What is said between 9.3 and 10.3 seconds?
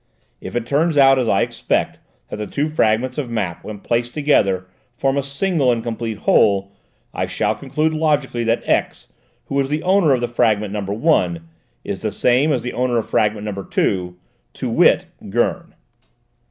who was the owner